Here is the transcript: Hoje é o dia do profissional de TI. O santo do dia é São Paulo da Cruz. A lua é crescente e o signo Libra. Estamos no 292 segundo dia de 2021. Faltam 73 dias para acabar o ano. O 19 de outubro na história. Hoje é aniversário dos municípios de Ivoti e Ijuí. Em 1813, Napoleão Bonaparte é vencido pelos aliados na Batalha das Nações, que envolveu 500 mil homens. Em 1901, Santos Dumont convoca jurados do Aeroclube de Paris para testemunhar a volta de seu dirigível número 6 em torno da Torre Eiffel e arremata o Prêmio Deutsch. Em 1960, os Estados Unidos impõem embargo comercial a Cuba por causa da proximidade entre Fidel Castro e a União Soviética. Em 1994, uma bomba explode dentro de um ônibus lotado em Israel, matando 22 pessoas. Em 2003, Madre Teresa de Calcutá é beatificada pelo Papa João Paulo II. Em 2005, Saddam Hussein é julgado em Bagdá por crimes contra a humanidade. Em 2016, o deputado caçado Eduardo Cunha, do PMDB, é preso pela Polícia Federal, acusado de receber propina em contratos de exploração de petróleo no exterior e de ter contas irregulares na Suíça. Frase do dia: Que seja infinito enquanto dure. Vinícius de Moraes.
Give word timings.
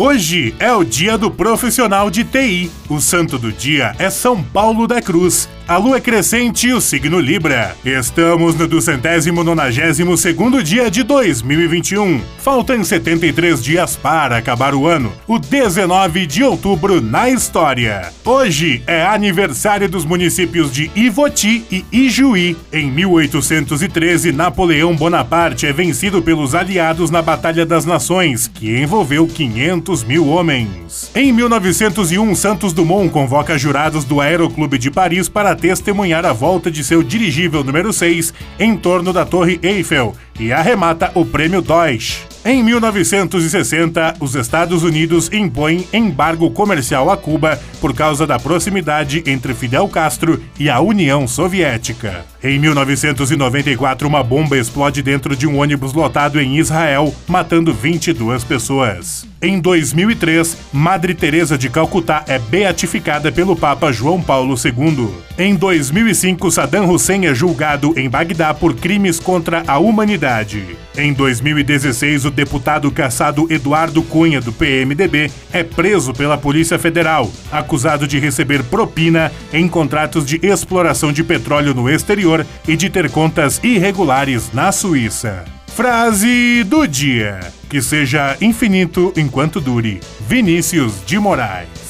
Hoje 0.00 0.54
é 0.60 0.72
o 0.72 0.84
dia 0.84 1.18
do 1.18 1.28
profissional 1.28 2.08
de 2.08 2.22
TI. 2.22 2.70
O 2.88 3.00
santo 3.00 3.36
do 3.36 3.50
dia 3.50 3.96
é 3.98 4.08
São 4.08 4.40
Paulo 4.40 4.86
da 4.86 5.02
Cruz. 5.02 5.48
A 5.66 5.76
lua 5.76 5.98
é 5.98 6.00
crescente 6.00 6.68
e 6.68 6.72
o 6.72 6.80
signo 6.80 7.20
Libra. 7.20 7.76
Estamos 7.84 8.54
no 8.54 8.66
292 8.66 10.18
segundo 10.18 10.62
dia 10.62 10.90
de 10.90 11.02
2021. 11.02 12.22
Faltam 12.38 12.82
73 12.82 13.62
dias 13.62 13.94
para 13.94 14.38
acabar 14.38 14.74
o 14.74 14.86
ano. 14.86 15.12
O 15.26 15.38
19 15.38 16.26
de 16.26 16.42
outubro 16.42 17.02
na 17.02 17.28
história. 17.28 18.10
Hoje 18.24 18.82
é 18.86 19.04
aniversário 19.04 19.90
dos 19.90 20.06
municípios 20.06 20.72
de 20.72 20.90
Ivoti 20.96 21.64
e 21.70 21.84
Ijuí. 21.92 22.56
Em 22.72 22.90
1813, 22.90 24.32
Napoleão 24.32 24.96
Bonaparte 24.96 25.66
é 25.66 25.72
vencido 25.72 26.22
pelos 26.22 26.54
aliados 26.54 27.10
na 27.10 27.20
Batalha 27.20 27.66
das 27.66 27.84
Nações, 27.84 28.48
que 28.48 28.80
envolveu 28.80 29.26
500 29.26 29.87
mil 30.04 30.28
homens. 30.28 31.10
Em 31.14 31.32
1901, 31.32 32.34
Santos 32.34 32.72
Dumont 32.72 33.10
convoca 33.10 33.56
jurados 33.56 34.04
do 34.04 34.20
Aeroclube 34.20 34.76
de 34.76 34.90
Paris 34.90 35.28
para 35.28 35.56
testemunhar 35.56 36.26
a 36.26 36.32
volta 36.32 36.70
de 36.70 36.84
seu 36.84 37.02
dirigível 37.02 37.64
número 37.64 37.92
6 37.92 38.34
em 38.58 38.76
torno 38.76 39.12
da 39.12 39.24
Torre 39.24 39.58
Eiffel 39.62 40.14
e 40.38 40.52
arremata 40.52 41.10
o 41.14 41.24
Prêmio 41.24 41.62
Deutsch. 41.62 42.27
Em 42.44 42.62
1960, 42.62 44.14
os 44.20 44.34
Estados 44.34 44.82
Unidos 44.82 45.28
impõem 45.32 45.86
embargo 45.92 46.50
comercial 46.50 47.10
a 47.10 47.16
Cuba 47.16 47.60
por 47.80 47.92
causa 47.92 48.26
da 48.26 48.38
proximidade 48.38 49.22
entre 49.26 49.54
Fidel 49.54 49.88
Castro 49.88 50.40
e 50.58 50.70
a 50.70 50.80
União 50.80 51.26
Soviética. 51.26 52.24
Em 52.42 52.58
1994, 52.58 54.06
uma 54.06 54.22
bomba 54.22 54.56
explode 54.56 55.02
dentro 55.02 55.34
de 55.34 55.46
um 55.46 55.58
ônibus 55.58 55.92
lotado 55.92 56.40
em 56.40 56.56
Israel, 56.58 57.12
matando 57.26 57.74
22 57.74 58.44
pessoas. 58.44 59.26
Em 59.42 59.60
2003, 59.60 60.56
Madre 60.72 61.14
Teresa 61.14 61.58
de 61.58 61.68
Calcutá 61.68 62.24
é 62.26 62.38
beatificada 62.38 63.30
pelo 63.30 63.54
Papa 63.54 63.92
João 63.92 64.20
Paulo 64.20 64.54
II. 64.56 65.08
Em 65.36 65.54
2005, 65.54 66.50
Saddam 66.50 66.90
Hussein 66.90 67.26
é 67.26 67.34
julgado 67.34 67.92
em 67.96 68.08
Bagdá 68.08 68.52
por 68.52 68.74
crimes 68.74 69.20
contra 69.20 69.62
a 69.66 69.78
humanidade. 69.78 70.76
Em 70.96 71.12
2016, 71.12 72.24
o 72.28 72.30
deputado 72.30 72.90
caçado 72.90 73.46
Eduardo 73.50 74.02
Cunha, 74.02 74.40
do 74.40 74.52
PMDB, 74.52 75.30
é 75.52 75.62
preso 75.62 76.12
pela 76.12 76.38
Polícia 76.38 76.78
Federal, 76.78 77.30
acusado 77.50 78.06
de 78.06 78.18
receber 78.18 78.62
propina 78.62 79.32
em 79.52 79.66
contratos 79.68 80.24
de 80.24 80.38
exploração 80.42 81.12
de 81.12 81.24
petróleo 81.24 81.74
no 81.74 81.88
exterior 81.88 82.46
e 82.66 82.76
de 82.76 82.88
ter 82.88 83.10
contas 83.10 83.60
irregulares 83.62 84.52
na 84.52 84.70
Suíça. 84.70 85.44
Frase 85.68 86.64
do 86.64 86.86
dia: 86.86 87.40
Que 87.68 87.80
seja 87.80 88.36
infinito 88.40 89.12
enquanto 89.16 89.60
dure. 89.60 90.00
Vinícius 90.26 91.04
de 91.06 91.18
Moraes. 91.18 91.87